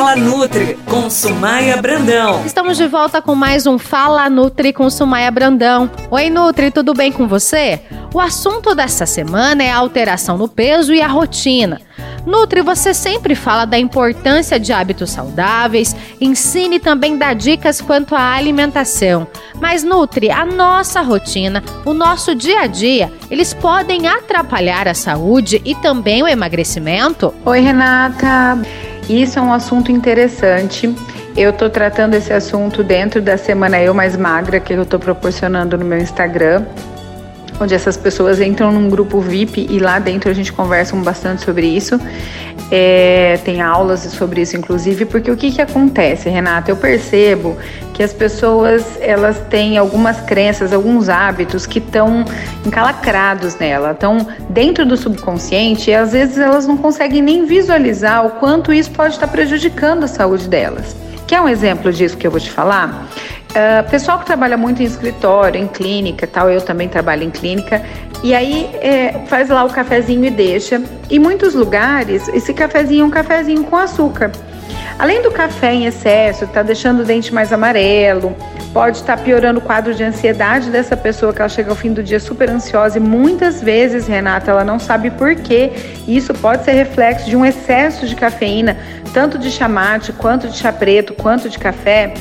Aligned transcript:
Fala 0.00 0.16
Nutri 0.16 0.78
com 0.86 1.10
Sumaia 1.10 1.76
Brandão. 1.76 2.42
Estamos 2.46 2.78
de 2.78 2.86
volta 2.86 3.20
com 3.20 3.34
mais 3.34 3.66
um 3.66 3.78
Fala 3.78 4.30
Nutri 4.30 4.72
com 4.72 4.88
Sumaia 4.88 5.30
Brandão. 5.30 5.90
Oi 6.10 6.30
Nutri, 6.30 6.70
tudo 6.70 6.94
bem 6.94 7.12
com 7.12 7.28
você? 7.28 7.82
O 8.14 8.18
assunto 8.18 8.74
dessa 8.74 9.04
semana 9.04 9.62
é 9.62 9.70
a 9.70 9.76
alteração 9.76 10.38
no 10.38 10.48
peso 10.48 10.94
e 10.94 11.02
a 11.02 11.06
rotina. 11.06 11.82
Nutri, 12.24 12.62
você 12.62 12.94
sempre 12.94 13.34
fala 13.34 13.66
da 13.66 13.78
importância 13.78 14.58
de 14.58 14.72
hábitos 14.72 15.10
saudáveis, 15.10 15.94
ensine 16.18 16.80
também 16.80 17.18
dá 17.18 17.34
dicas 17.34 17.82
quanto 17.82 18.14
à 18.14 18.32
alimentação. 18.32 19.26
Mas 19.60 19.84
Nutri, 19.84 20.30
a 20.30 20.46
nossa 20.46 21.02
rotina, 21.02 21.62
o 21.84 21.92
nosso 21.92 22.34
dia 22.34 22.62
a 22.62 22.66
dia, 22.66 23.12
eles 23.30 23.52
podem 23.52 24.08
atrapalhar 24.08 24.88
a 24.88 24.94
saúde 24.94 25.60
e 25.62 25.74
também 25.74 26.22
o 26.22 26.26
emagrecimento? 26.26 27.34
Oi, 27.44 27.60
Renata. 27.60 28.58
Isso 29.10 29.40
é 29.40 29.42
um 29.42 29.52
assunto 29.52 29.90
interessante. 29.90 30.94
Eu 31.36 31.50
estou 31.50 31.68
tratando 31.68 32.14
esse 32.14 32.32
assunto 32.32 32.84
dentro 32.84 33.20
da 33.20 33.36
Semana 33.36 33.82
Eu 33.82 33.92
Mais 33.92 34.16
Magra 34.16 34.60
que 34.60 34.72
eu 34.72 34.82
estou 34.82 35.00
proporcionando 35.00 35.76
no 35.76 35.84
meu 35.84 35.98
Instagram 35.98 36.64
onde 37.60 37.74
essas 37.74 37.96
pessoas 37.96 38.40
entram 38.40 38.72
num 38.72 38.88
grupo 38.88 39.20
VIP 39.20 39.66
e 39.70 39.78
lá 39.78 39.98
dentro 39.98 40.30
a 40.30 40.34
gente 40.34 40.52
conversa 40.52 40.96
bastante 40.96 41.42
sobre 41.42 41.66
isso. 41.66 42.00
É, 42.72 43.38
tem 43.44 43.60
aulas 43.60 44.00
sobre 44.00 44.40
isso, 44.40 44.56
inclusive, 44.56 45.04
porque 45.04 45.30
o 45.30 45.36
que, 45.36 45.50
que 45.50 45.60
acontece, 45.60 46.28
Renata? 46.28 46.70
Eu 46.70 46.76
percebo 46.76 47.56
que 47.92 48.02
as 48.02 48.12
pessoas 48.12 48.84
elas 49.00 49.38
têm 49.50 49.76
algumas 49.76 50.20
crenças, 50.20 50.72
alguns 50.72 51.08
hábitos 51.08 51.66
que 51.66 51.80
estão 51.80 52.24
encalacrados 52.64 53.56
nela, 53.56 53.90
estão 53.90 54.26
dentro 54.48 54.86
do 54.86 54.96
subconsciente 54.96 55.90
e 55.90 55.94
às 55.94 56.12
vezes 56.12 56.38
elas 56.38 56.66
não 56.66 56.76
conseguem 56.76 57.20
nem 57.20 57.44
visualizar 57.44 58.24
o 58.24 58.30
quanto 58.30 58.72
isso 58.72 58.90
pode 58.92 59.14
estar 59.14 59.28
prejudicando 59.28 60.04
a 60.04 60.08
saúde 60.08 60.48
delas. 60.48 60.96
Quer 61.26 61.40
um 61.40 61.48
exemplo 61.48 61.92
disso 61.92 62.16
que 62.16 62.26
eu 62.26 62.30
vou 62.30 62.40
te 62.40 62.50
falar? 62.50 63.06
Uh, 63.50 63.90
pessoal 63.90 64.20
que 64.20 64.26
trabalha 64.26 64.56
muito 64.56 64.80
em 64.80 64.84
escritório, 64.84 65.60
em 65.60 65.66
clínica 65.66 66.24
tal, 66.24 66.48
eu 66.48 66.60
também 66.60 66.88
trabalho 66.88 67.24
em 67.24 67.30
clínica, 67.30 67.82
e 68.22 68.32
aí 68.32 68.70
é, 68.80 69.24
faz 69.26 69.48
lá 69.48 69.64
o 69.64 69.70
cafezinho 69.70 70.24
e 70.24 70.30
deixa. 70.30 70.80
Em 71.10 71.18
muitos 71.18 71.54
lugares, 71.54 72.28
esse 72.28 72.54
cafezinho 72.54 73.02
é 73.02 73.06
um 73.06 73.10
cafezinho 73.10 73.64
com 73.64 73.76
açúcar. 73.76 74.30
Além 74.98 75.20
do 75.22 75.32
café 75.32 75.72
em 75.72 75.86
excesso, 75.86 76.46
tá 76.46 76.62
deixando 76.62 77.00
o 77.00 77.04
dente 77.04 77.34
mais 77.34 77.52
amarelo, 77.52 78.36
pode 78.72 78.98
estar 78.98 79.16
tá 79.16 79.22
piorando 79.22 79.58
o 79.58 79.62
quadro 79.62 79.94
de 79.94 80.04
ansiedade 80.04 80.70
dessa 80.70 80.96
pessoa 80.96 81.32
que 81.32 81.40
ela 81.40 81.48
chega 81.48 81.70
ao 81.70 81.76
fim 81.76 81.92
do 81.92 82.04
dia 82.04 82.20
super 82.20 82.50
ansiosa 82.50 82.98
e 82.98 83.00
muitas 83.00 83.60
vezes, 83.60 84.06
Renata, 84.06 84.50
ela 84.50 84.62
não 84.62 84.78
sabe 84.78 85.10
por 85.10 85.34
quê. 85.34 85.72
Isso 86.06 86.32
pode 86.34 86.64
ser 86.64 86.72
reflexo 86.72 87.28
de 87.28 87.34
um 87.34 87.44
excesso 87.44 88.06
de 88.06 88.14
cafeína, 88.14 88.76
tanto 89.12 89.38
de 89.38 89.50
chamate, 89.50 90.12
quanto 90.12 90.46
de 90.46 90.56
chá 90.56 90.70
preto, 90.70 91.14
quanto 91.14 91.48
de 91.48 91.58
café 91.58 92.12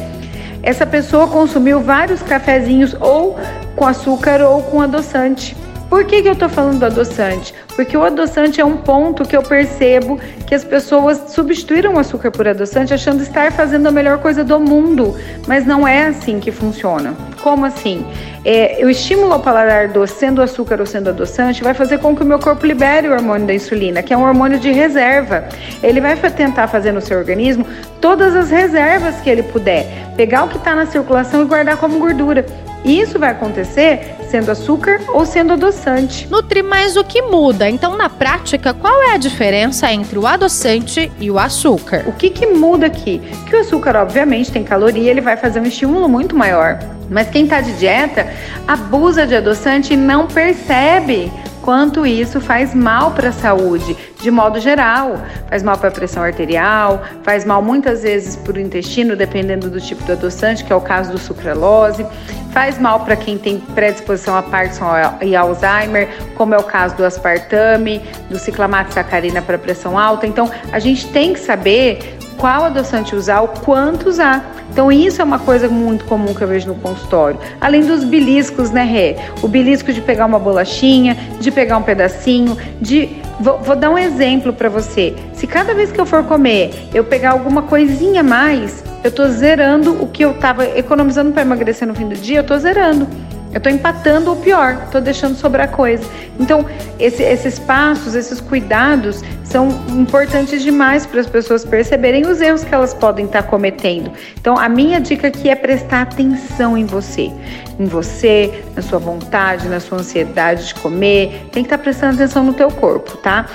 essa 0.62 0.86
pessoa 0.86 1.28
consumiu 1.28 1.82
vários 1.82 2.22
cafezinhos 2.22 2.96
ou 3.00 3.38
com 3.76 3.86
açúcar 3.86 4.42
ou 4.42 4.64
com 4.64 4.82
adoçante. 4.82 5.56
Por 5.90 6.06
que, 6.06 6.22
que 6.22 6.28
eu 6.28 6.34
estou 6.34 6.48
falando 6.48 6.80
do 6.80 6.86
adoçante? 6.86 7.54
Porque 7.76 7.98
o 7.98 8.04
adoçante 8.04 8.62
é 8.62 8.66
um 8.66 8.78
ponto 8.78 9.26
que 9.26 9.36
eu 9.36 9.42
percebo 9.42 10.20
que 10.46 10.54
as 10.54 10.64
pessoas 10.64 11.32
substituíram 11.32 11.96
o 11.96 12.00
açúcar 12.00 12.30
por 12.30 12.48
adoçante 12.48 12.94
achando 12.94 13.24
estar 13.24 13.52
fazendo 13.52 13.88
a 13.88 13.92
melhor 13.92 14.20
coisa 14.20 14.44
do 14.44 14.60
mundo, 14.60 15.18
mas 15.48 15.66
não 15.66 15.88
é 15.88 16.08
assim 16.08 16.40
que 16.40 16.52
funciona. 16.52 17.16
Como 17.42 17.66
assim? 17.66 18.06
É, 18.46 18.80
o 18.84 18.90
estímulo 18.90 19.34
ao 19.34 19.40
paladar 19.40 19.90
doce, 19.90 20.14
sendo 20.14 20.42
açúcar 20.42 20.80
ou 20.80 20.86
sendo 20.86 21.10
adoçante, 21.10 21.64
vai 21.64 21.74
fazer 21.74 21.98
com 21.98 22.16
que 22.16 22.22
o 22.22 22.26
meu 22.26 22.40
corpo 22.40 22.66
libere 22.66 23.08
o 23.08 23.14
hormônio 23.14 23.48
da 23.48 23.54
insulina, 23.54 24.04
que 24.04 24.14
é 24.14 24.18
um 24.18 24.24
hormônio 24.24 24.60
de 24.60 24.72
reserva. 24.72 25.46
Ele 25.82 26.00
vai 26.00 26.16
tentar 26.16 26.68
fazer 26.68 26.92
no 26.92 27.02
seu 27.02 27.18
organismo 27.18 27.66
todas 28.00 28.36
as 28.36 28.50
reservas 28.50 29.16
que 29.22 29.30
ele 29.30 29.44
puder, 29.44 29.86
pegar 30.16 30.44
o 30.44 30.50
que 30.50 30.58
está 30.58 30.76
na 30.76 30.86
circulação 30.86 31.42
e 31.42 31.46
guardar 31.46 31.78
como 31.78 32.00
gordura. 32.00 32.46
Isso 32.84 33.20
vai 33.20 33.32
acontecer 33.32 34.16
sendo 34.30 34.52
açúcar 34.52 35.02
ou 35.10 35.26
sendo 35.26 35.54
adoçante. 35.54 36.28
Nutri 36.30 36.62
mais 36.62 36.96
o 36.96 37.04
que 37.04 37.22
muda. 37.22 37.70
Então, 37.70 37.98
na 37.98 38.10
prática, 38.10 38.74
qual 38.74 39.02
é 39.04 39.14
a 39.16 39.18
diferença 39.18 39.92
entre 39.92 40.18
o 40.18 40.26
adoçante 40.26 41.12
e 41.20 41.32
o 41.32 41.40
açúcar? 41.40 42.04
O 42.08 42.14
que, 42.14 42.30
que 42.30 42.46
muda 42.46 42.86
aqui? 42.86 43.20
Que 43.48 43.56
o 43.56 43.60
açúcar, 43.60 43.96
obviamente, 43.96 44.52
tem 44.52 44.64
caloria, 44.64 45.10
ele 45.10 45.22
vai 45.22 45.36
fazer 45.36 45.60
um 45.60 45.66
estímulo 45.66 46.08
muito 46.08 46.36
maior. 46.36 46.80
Mas 47.10 47.30
quem 47.30 47.44
está 47.44 47.60
de 47.60 47.74
dieta 47.74 48.32
abusa 48.68 49.26
de 49.26 49.36
adoçante 49.36 49.94
e 49.94 49.98
não 49.98 50.28
percebe 50.28 51.32
quanto 51.70 52.04
isso 52.04 52.42
faz 52.42 52.74
mal 52.74 53.12
para 53.12 53.30
a 53.30 53.32
saúde, 53.32 53.96
de 54.20 54.32
modo 54.32 54.60
geral. 54.60 55.22
Faz 55.48 55.62
mal 55.62 55.78
para 55.78 55.90
a 55.90 55.92
pressão 55.92 56.24
arterial, 56.24 57.04
faz 57.22 57.46
mal 57.46 57.62
muitas 57.62 58.02
vezes 58.02 58.36
para 58.36 58.58
o 58.58 58.60
intestino, 58.60 59.16
dependendo 59.16 59.70
do 59.70 59.80
tipo 59.80 60.04
de 60.04 60.14
adoçante, 60.14 60.64
que 60.64 60.74
é 60.74 60.76
o 60.76 60.82
caso 60.82 61.12
do 61.12 61.20
sucralose. 61.20 62.04
Faz 62.52 62.80
mal 62.80 63.02
para 63.02 63.16
quem 63.16 63.38
tem 63.38 63.60
predisposição 63.60 64.36
a 64.36 64.42
Parkinson 64.42 64.88
e 65.22 65.36
Alzheimer, 65.36 66.10
como 66.34 66.56
é 66.56 66.58
o 66.58 66.64
caso 66.64 66.96
do 66.96 67.06
aspartame, 67.06 68.02
do 68.32 68.40
ciclamato 68.40 68.92
sacarina 68.92 69.40
para 69.40 69.56
pressão 69.60 69.96
alta. 69.96 70.26
Então, 70.26 70.50
a 70.72 70.80
gente 70.80 71.06
tem 71.10 71.34
que 71.34 71.40
saber 71.40 72.18
qual 72.40 72.64
adoçante 72.64 73.16
usar, 73.16 73.42
o 73.42 73.50
quanto 73.50 74.08
usar. 74.08 74.56
Então, 74.72 74.92
isso 74.92 75.22
é 75.22 75.26
uma 75.26 75.40
coisa 75.40 75.68
muito 75.68 76.06
comum 76.06 76.34
que 76.34 76.42
eu 76.42 76.48
vejo 76.48 76.68
no 76.68 76.76
consultório. 76.76 77.40
Além 77.60 77.82
dos 77.82 78.04
beliscos, 78.04 78.72
né, 78.72 78.84
Rê? 78.84 79.18
O 79.44 79.48
belisco 79.48 79.92
de 79.92 80.02
pegar 80.02 80.26
uma 80.26 80.40
bolachinha, 80.40 81.18
de 81.40 81.52
pegar 81.52 81.78
um 81.78 81.84
pedacinho, 81.84 82.58
de. 82.80 83.10
Vou, 83.40 83.58
vou 83.60 83.76
dar 83.76 83.90
um 83.90 83.98
exemplo 83.98 84.54
para 84.54 84.70
você. 84.70 85.16
Se 85.34 85.46
cada 85.48 85.74
vez 85.74 85.92
que 85.92 86.00
eu 86.00 86.06
for 86.06 86.24
comer 86.24 86.72
eu 86.94 87.04
pegar 87.04 87.32
alguma 87.32 87.64
coisinha 87.64 88.22
a 88.22 88.24
mais, 88.24 88.84
eu 89.04 89.12
tô 89.12 89.28
zerando 89.28 90.02
o 90.02 90.08
que 90.08 90.24
eu 90.24 90.34
tava 90.34 90.66
economizando 90.78 91.32
para 91.32 91.42
emagrecer 91.42 91.88
no 91.88 91.96
fim 91.96 92.08
do 92.08 92.16
dia, 92.16 92.40
eu 92.40 92.44
tô 92.44 92.58
zerando. 92.58 93.08
Eu 93.52 93.58
estou 93.58 93.72
empatando 93.72 94.32
o 94.32 94.36
pior, 94.36 94.84
estou 94.86 95.02
deixando 95.02 95.36
sobrar 95.36 95.70
coisa. 95.72 96.04
Então, 96.40 96.66
esse, 97.00 97.24
esses 97.24 97.58
passos, 97.58 98.14
esses 98.14 98.40
cuidados 98.40 99.24
são 99.44 99.70
importantes 99.90 100.62
demais 100.62 101.08
para 101.08 101.20
as 101.20 101.28
pessoas 101.28 101.66
perceberem 101.66 102.28
os 102.28 102.40
erros 102.40 102.64
que 102.64 102.74
elas 102.74 102.94
podem 102.94 103.26
estar 103.26 103.42
tá 103.42 103.50
cometendo. 103.50 104.12
Então, 104.40 104.56
a 104.58 104.70
minha 104.70 105.02
dica 105.02 105.28
aqui 105.28 105.50
é 105.50 105.56
prestar 105.56 106.04
atenção 106.04 106.78
em 106.78 106.86
você, 106.86 107.32
em 107.80 107.86
você, 107.86 108.64
na 108.76 108.84
sua 108.84 109.00
vontade, 109.00 109.68
na 109.68 109.80
sua 109.80 109.98
ansiedade 109.98 110.68
de 110.68 110.76
comer. 110.76 111.48
Tem 111.52 111.64
que 111.64 111.68
estar 111.68 111.78
tá 111.78 111.84
prestando 111.84 112.14
atenção 112.14 112.44
no 112.44 112.54
teu 112.54 112.70
corpo, 112.70 113.18
tá? 113.18 113.48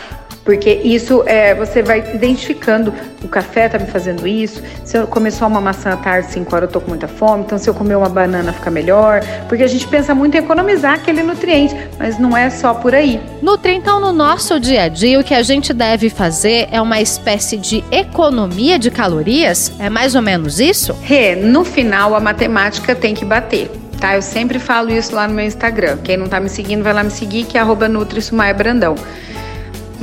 Porque 0.44 0.81
isso 0.84 1.22
é, 1.27 1.55
você 1.55 1.82
vai 1.82 2.05
identificando, 2.15 2.93
o 3.22 3.28
café 3.28 3.69
tá 3.69 3.78
me 3.78 3.87
fazendo 3.87 4.27
isso, 4.27 4.62
se 4.84 4.97
eu 4.97 5.06
comer 5.06 5.31
só 5.31 5.47
uma 5.47 5.60
maçã 5.60 5.93
à 5.93 5.97
tarde, 5.97 6.31
5 6.31 6.55
horas, 6.55 6.69
eu 6.69 6.72
tô 6.72 6.81
com 6.82 6.91
muita 6.91 7.09
fome, 7.09 7.44
então 7.44 7.56
se 7.56 7.69
eu 7.69 7.72
comer 7.72 7.97
uma 7.97 8.10
banana 8.10 8.53
fica 8.53 8.71
melhor, 8.71 9.22
porque 9.49 9.65
a 9.65 9.66
gente 9.66 9.87
pensa 9.88 10.15
muito 10.15 10.34
em 10.34 10.38
economizar 10.38 10.94
aquele 10.94 11.22
nutriente, 11.22 11.75
mas 11.99 12.19
não 12.19 12.37
é 12.37 12.50
só 12.50 12.75
por 12.75 12.94
aí. 12.94 13.21
Nutri, 13.41 13.75
então 13.75 13.99
no 13.99 14.12
nosso 14.12 14.60
dia 14.60 14.82
a 14.82 14.88
dia, 14.88 15.19
o 15.19 15.25
que 15.25 15.34
a 15.34 15.43
gente 15.43 15.72
deve 15.72 16.10
fazer 16.10 16.69
é 16.71 16.81
uma 16.81 17.00
espécie 17.00 17.56
de 17.56 17.82
economia 17.91 18.78
de 18.78 18.91
calorias? 18.91 19.72
É 19.78 19.88
mais 19.88 20.15
ou 20.15 20.21
menos 20.21 20.61
isso? 20.61 20.94
Rê, 21.03 21.34
no 21.34 21.65
final 21.65 22.15
a 22.15 22.21
matemática 22.21 22.94
tem 22.94 23.15
que 23.15 23.25
bater. 23.25 23.71
Tá, 23.99 24.16
eu 24.16 24.22
sempre 24.22 24.59
falo 24.59 24.91
isso 24.91 25.15
lá 25.15 25.26
no 25.26 25.32
meu 25.32 25.47
Instagram. 25.47 25.97
Quem 26.05 26.19
não 26.19 26.26
tá 26.26 26.38
me 26.38 26.50
seguindo, 26.50 26.82
vai 26.82 26.93
lá 26.93 27.03
me 27.03 27.11
seguir, 27.11 27.44
que 27.44 27.56
é 27.56 27.61
arroba 27.61 27.88
Brandão. 28.55 28.97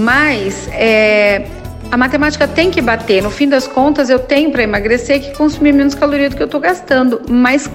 Mas 0.02 0.68
é, 0.72 1.46
a 1.92 1.96
matemática 1.96 2.48
tem 2.48 2.72
que 2.72 2.82
bater. 2.82 3.22
No 3.22 3.30
fim 3.30 3.48
das 3.48 3.68
contas, 3.68 4.10
eu 4.10 4.18
tenho 4.18 4.52
para 4.52 4.64
emagrecer 4.64 5.22
que 5.22 5.36
consumir 5.36 5.74
menos 5.74 5.94
calorias 5.94 6.32
do 6.32 6.38
que 6.38 6.42
eu 6.42 6.48
estou 6.48 6.60
gastando. 6.60 7.22
Mas 7.30 7.70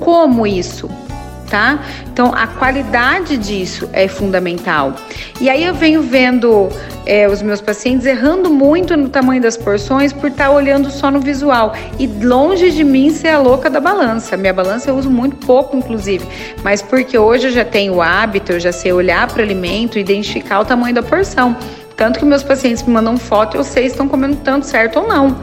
como 0.00 0.46
isso? 0.46 0.90
Tá? 1.50 1.80
Então 2.12 2.32
a 2.34 2.46
qualidade 2.46 3.36
disso 3.36 3.90
é 3.92 4.06
fundamental. 4.06 4.94
E 5.40 5.50
aí 5.50 5.64
eu 5.64 5.74
venho 5.74 6.00
vendo 6.02 6.68
é, 7.04 7.28
os 7.28 7.42
meus 7.42 7.60
pacientes 7.60 8.06
errando 8.06 8.48
muito 8.48 8.96
no 8.96 9.08
tamanho 9.08 9.42
das 9.42 9.56
porções 9.56 10.12
por 10.12 10.30
estar 10.30 10.46
tá 10.46 10.50
olhando 10.50 10.90
só 10.90 11.10
no 11.10 11.20
visual 11.20 11.74
e 11.98 12.06
longe 12.06 12.70
de 12.70 12.84
mim 12.84 13.10
ser 13.10 13.28
a 13.28 13.38
louca 13.38 13.68
da 13.68 13.80
balança. 13.80 14.36
Minha 14.36 14.52
balança 14.52 14.88
eu 14.88 14.96
uso 14.96 15.10
muito 15.10 15.36
pouco, 15.44 15.76
inclusive, 15.76 16.26
mas 16.62 16.80
porque 16.80 17.18
hoje 17.18 17.48
eu 17.48 17.52
já 17.52 17.64
tenho 17.64 17.94
o 17.94 18.02
hábito, 18.02 18.52
eu 18.52 18.60
já 18.60 18.72
sei 18.72 18.92
olhar 18.92 19.26
para 19.26 19.40
o 19.40 19.42
alimento 19.42 19.98
e 19.98 20.00
identificar 20.00 20.60
o 20.60 20.64
tamanho 20.64 20.94
da 20.94 21.02
porção. 21.02 21.56
Tanto 21.96 22.18
que 22.18 22.24
meus 22.24 22.42
pacientes 22.42 22.82
me 22.82 22.94
mandam 22.94 23.18
foto, 23.18 23.58
eu 23.58 23.64
sei 23.64 23.82
se 23.82 23.90
estão 23.90 24.08
comendo 24.08 24.36
tanto 24.36 24.64
certo 24.64 25.00
ou 25.00 25.06
não. 25.06 25.36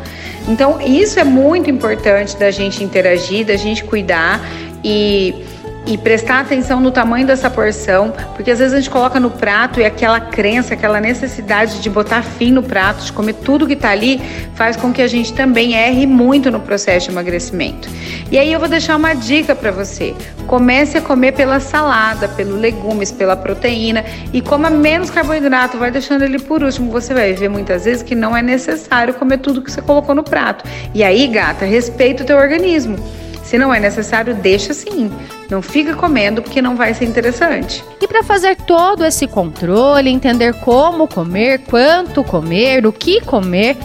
Então, 0.48 0.82
isso 0.82 1.20
é 1.20 1.24
muito 1.24 1.70
importante 1.70 2.36
da 2.38 2.50
gente 2.50 2.84
interagir, 2.84 3.46
da 3.46 3.56
gente 3.56 3.84
cuidar 3.84 4.42
e 4.84 5.36
e 5.88 5.98
prestar 5.98 6.42
atenção 6.42 6.82
no 6.82 6.92
tamanho 6.92 7.26
dessa 7.26 7.50
porção, 7.50 8.14
porque 8.36 8.52
às 8.52 8.60
vezes 8.60 8.74
a 8.74 8.78
gente 8.78 8.90
coloca 8.90 9.20
no 9.20 9.32
prato 9.32 9.80
e 9.80 9.86
aquela 9.86 10.20
crença, 10.20 10.74
aquela 10.74 11.00
necessidade 11.00 11.82
de 11.82 11.90
botar 11.90 12.22
fim 12.22 12.52
no 12.52 12.62
prato, 12.62 13.06
de 13.06 13.14
comer 13.14 13.34
tudo 13.34 13.66
que 13.66 13.74
está 13.74 13.92
ali, 13.92 14.22
faz 14.54 14.76
com 14.76 14.92
que 14.92 15.02
a 15.02 15.08
gente 15.08 15.34
também 15.34 15.76
erre 15.76 16.06
muito 16.06 16.52
no 16.52 16.60
processo 16.60 17.08
de 17.08 17.14
emagrecimento. 17.14 17.88
E 18.30 18.38
aí 18.38 18.52
eu 18.52 18.60
vou 18.60 18.68
deixar 18.68 18.98
uma 18.98 19.14
dica 19.14 19.56
para 19.56 19.72
você. 19.72 20.14
Comece 20.46 20.98
a 20.98 21.02
comer 21.02 21.32
pela 21.32 21.62
salada, 21.62 22.28
pelos 22.28 22.60
legumes, 22.60 23.10
pela 23.10 23.38
proteína 23.38 24.04
e 24.34 24.42
coma 24.42 24.70
menos 24.70 25.10
carboidrato, 25.10 25.78
vai 25.78 25.90
deixando 25.90 26.24
ele 26.24 26.40
por 26.40 26.64
último. 26.64 26.92
Você 26.92 27.14
vai 27.14 27.32
ver 27.32 27.50
muitas 27.50 27.86
vezes 27.86 28.04
que 28.04 28.14
não 28.14 28.36
é 28.36 28.42
necessário 28.42 29.14
comer 29.14 29.38
tudo 29.38 29.62
que 29.62 29.72
você 29.72 29.82
colocou 29.82 30.14
no 30.14 30.24
prato. 30.24 30.66
E 30.94 31.04
aí, 31.04 31.28
gata, 31.28 31.64
respeita 31.64 32.24
o 32.24 32.26
teu 32.26 32.38
organismo. 32.38 32.98
Se 33.48 33.58
não 33.58 33.74
é 33.74 33.80
necessário, 33.80 34.36
deixa 34.36 34.74
assim. 34.74 35.10
Não 35.50 35.62
fica 35.62 35.96
comendo 35.96 36.42
porque 36.42 36.62
não 36.62 36.76
vai 36.76 36.94
ser 36.94 37.06
interessante. 37.06 37.82
E 38.02 38.06
para 38.06 38.22
fazer 38.22 38.58
todo 38.58 39.06
esse 39.06 39.26
controle, 39.26 40.10
entender 40.10 40.54
como 40.56 41.08
comer, 41.08 41.60
quanto 41.60 42.26
comer, 42.26 42.86
o 42.86 42.92
que 42.92 43.22
comer, 43.22 43.78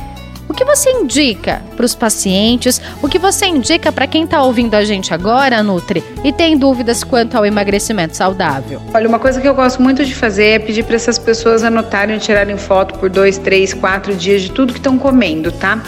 o 0.49 0.53
que 0.53 0.65
você 0.65 0.91
indica 0.91 1.63
para 1.77 1.87
os 1.87 1.95
pacientes? 1.95 2.81
O 3.01 3.09
que 3.09 3.21
você 3.21 3.47
indica 3.47 3.93
para 3.93 4.09
quem 4.09 4.25
está 4.25 4.43
ouvindo 4.43 4.75
a 4.75 4.83
gente 4.83 5.15
agora, 5.15 5.63
Nutri, 5.63 6.03
e 6.25 6.33
tem 6.33 6.59
dúvidas 6.59 7.05
quanto 7.05 7.37
ao 7.37 7.47
emagrecimento 7.47 8.17
saudável? 8.17 8.83
Olha, 8.93 9.09
uma 9.09 9.21
coisa 9.21 9.41
que 9.41 9.47
eu 9.47 9.55
gosto 9.55 9.81
muito 9.81 10.05
de 10.05 10.13
fazer 10.13 10.47
é 10.47 10.59
pedir 10.59 10.83
para 10.83 10.97
essas 10.97 11.21
pessoas 11.21 11.63
anotarem 11.63 12.17
e 12.17 12.19
tirarem 12.19 12.59
foto 12.59 12.99
por 12.99 13.09
dois, 13.09 13.39
três, 13.39 13.73
quatro 13.73 14.13
dias 14.13 14.43
de 14.43 14.51
tudo 14.51 14.73
que 14.73 14.81
estão 14.81 14.99
comendo, 14.99 15.53
tá? 15.53 15.81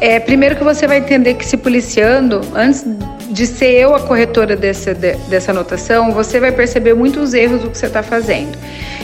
É, 0.00 0.18
primeiro 0.18 0.56
que 0.56 0.64
você 0.64 0.86
vai 0.86 0.98
entender 0.98 1.34
que 1.34 1.44
se 1.44 1.58
policiando, 1.58 2.40
antes 2.54 2.84
de 3.30 3.46
ser 3.46 3.72
eu 3.72 3.94
a 3.94 4.00
corretora 4.00 4.56
dessa, 4.56 4.94
de, 4.94 5.12
dessa 5.28 5.50
anotação, 5.50 6.10
você 6.12 6.40
vai 6.40 6.50
perceber 6.50 6.94
muitos 6.94 7.34
erros 7.34 7.60
do 7.60 7.70
que 7.70 7.76
você 7.76 7.86
está 7.86 8.02
fazendo. 8.02 8.56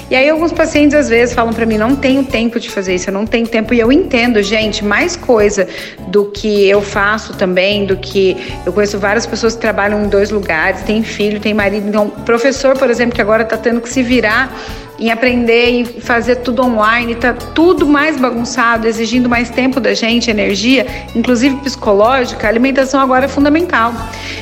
E 0.09 0.15
aí 0.15 0.31
alguns 0.31 0.53
pacientes 0.53 0.95
às 0.95 1.09
vezes 1.09 1.35
falam 1.35 1.53
para 1.53 1.67
mim, 1.67 1.77
não 1.77 1.97
tenho 1.97 2.25
tempo 2.25 2.61
de 2.61 2.71
fazer 2.71 2.95
isso, 2.95 3.11
eu 3.11 3.15
não 3.15 3.27
tenho 3.27 3.47
tempo. 3.47 3.75
E 3.75 3.81
eu 3.81 3.91
entendo, 3.91 4.41
gente, 4.41 4.85
mais 4.85 5.17
coisa 5.17 5.69
do 6.09 6.27
que 6.27 6.69
eu 6.69 6.81
faço 6.81 7.35
também, 7.35 7.85
do 7.85 7.97
que 7.97 8.37
eu 8.65 8.73
conheço 8.73 8.99
várias 8.99 9.27
pessoas 9.27 9.55
que 9.55 9.61
trabalham 9.61 10.05
em 10.05 10.09
dois 10.09 10.31
lugares, 10.31 10.83
tem 10.83 11.03
filho, 11.03 11.41
tem 11.41 11.53
marido. 11.53 11.89
Então, 11.89 12.09
professor, 12.09 12.79
por 12.79 12.89
exemplo, 12.89 13.17
que 13.17 13.21
agora 13.21 13.43
está 13.43 13.57
tendo 13.57 13.81
que 13.81 13.89
se 13.89 14.03
virar 14.03 14.57
em 14.99 15.11
aprender 15.11 15.69
e 15.69 15.85
fazer 15.85 16.37
tudo 16.37 16.63
online, 16.63 17.15
tá 17.15 17.33
tudo 17.33 17.87
mais 17.87 18.19
bagunçado, 18.19 18.87
exigindo 18.87 19.29
mais 19.29 19.51
tempo 19.51 19.79
da 19.79 19.93
gente, 19.95 20.31
energia, 20.31 20.87
inclusive 21.15 21.57
psicológica, 21.57 22.47
a 22.47 22.51
alimentação 22.51 23.01
agora 23.01 23.27
é 23.27 23.29
fundamental. 23.29 23.93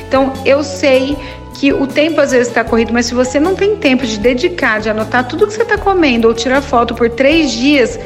Então, 0.07 0.31
eu 0.45 0.63
sei 0.63 1.17
que 1.55 1.73
o 1.73 1.87
tempo 1.87 2.19
às 2.19 2.31
vezes 2.31 2.47
está 2.47 2.63
corrido, 2.63 2.93
mas 2.93 3.07
se 3.07 3.13
você 3.13 3.39
não 3.39 3.55
tem 3.55 3.75
tempo 3.75 4.05
de 4.05 4.19
dedicar, 4.19 4.79
de 4.79 4.89
anotar 4.89 5.27
tudo 5.27 5.47
que 5.47 5.53
você 5.53 5.63
está 5.63 5.77
comendo 5.77 6.27
ou 6.27 6.33
tirar 6.33 6.61
foto 6.61 6.93
por 6.93 7.09
três 7.09 7.51
dias, 7.51 7.99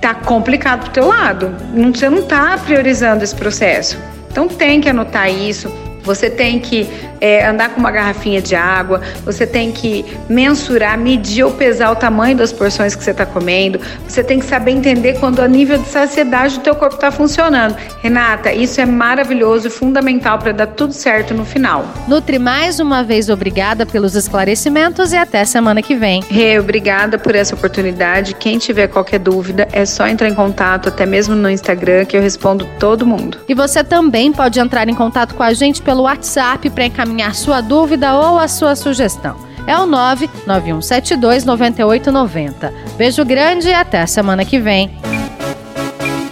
tá 0.00 0.14
complicado 0.14 0.84
pro 0.84 0.90
teu 0.90 1.06
lado. 1.06 1.54
Você 1.94 2.08
não 2.10 2.18
está 2.18 2.58
priorizando 2.58 3.24
esse 3.24 3.34
processo. 3.34 3.98
Então 4.30 4.48
tem 4.48 4.80
que 4.80 4.88
anotar 4.88 5.32
isso. 5.32 5.72
Você 6.02 6.28
tem 6.28 6.58
que 6.58 6.88
é, 7.22 7.46
andar 7.46 7.70
com 7.70 7.78
uma 7.78 7.92
garrafinha 7.92 8.42
de 8.42 8.56
água, 8.56 9.00
você 9.24 9.46
tem 9.46 9.70
que 9.70 10.04
mensurar, 10.28 10.98
medir 10.98 11.44
ou 11.44 11.52
pesar 11.52 11.92
o 11.92 11.96
tamanho 11.96 12.36
das 12.36 12.52
porções 12.52 12.96
que 12.96 13.04
você 13.04 13.12
está 13.12 13.24
comendo, 13.24 13.80
você 14.08 14.24
tem 14.24 14.40
que 14.40 14.44
saber 14.44 14.72
entender 14.72 15.20
quando 15.20 15.38
a 15.40 15.46
nível 15.46 15.78
de 15.78 15.88
saciedade 15.88 16.58
o 16.58 16.60
teu 16.60 16.74
corpo 16.74 16.96
está 16.96 17.12
funcionando. 17.12 17.76
Renata, 18.02 18.52
isso 18.52 18.80
é 18.80 18.86
maravilhoso 18.86 19.68
e 19.68 19.70
fundamental 19.70 20.36
para 20.38 20.50
dar 20.50 20.66
tudo 20.66 20.92
certo 20.92 21.32
no 21.32 21.44
final. 21.44 21.86
Nutri, 22.08 22.40
mais 22.40 22.80
uma 22.80 23.04
vez, 23.04 23.28
obrigada 23.28 23.86
pelos 23.86 24.16
esclarecimentos 24.16 25.12
e 25.12 25.16
até 25.16 25.44
semana 25.44 25.80
que 25.80 25.94
vem. 25.94 26.24
Rê, 26.28 26.58
obrigada 26.58 27.18
por 27.18 27.36
essa 27.36 27.54
oportunidade. 27.54 28.34
Quem 28.34 28.58
tiver 28.58 28.88
qualquer 28.88 29.20
dúvida, 29.20 29.68
é 29.70 29.86
só 29.86 30.08
entrar 30.08 30.28
em 30.28 30.34
contato, 30.34 30.88
até 30.88 31.06
mesmo 31.06 31.36
no 31.36 31.48
Instagram, 31.48 32.04
que 32.04 32.16
eu 32.16 32.20
respondo 32.20 32.66
todo 32.80 33.06
mundo. 33.06 33.38
E 33.48 33.54
você 33.54 33.84
também 33.84 34.32
pode 34.32 34.58
entrar 34.58 34.88
em 34.88 34.94
contato 34.94 35.36
com 35.36 35.42
a 35.44 35.52
gente 35.52 35.80
pelo 35.80 36.02
WhatsApp 36.02 36.68
para 36.70 36.86
encaminhar 36.86 37.11
encaminhar 37.12 37.34
sua 37.34 37.60
dúvida 37.60 38.14
ou 38.14 38.38
a 38.38 38.48
sua 38.48 38.74
sugestão. 38.74 39.36
É 39.66 39.78
o 39.78 39.86
99172 39.86 41.44
9890. 41.44 42.74
Beijo 42.96 43.24
grande 43.24 43.68
e 43.68 43.74
até 43.74 44.00
a 44.00 44.06
semana 44.06 44.44
que 44.44 44.58
vem. 44.58 44.90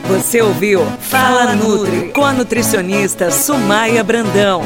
Você 0.08 0.40
ouviu 0.40 0.84
Fala 0.98 1.54
Nutri 1.54 2.10
com 2.12 2.24
a 2.24 2.32
nutricionista 2.32 3.30
Sumaia 3.30 4.02
Brandão. 4.02 4.62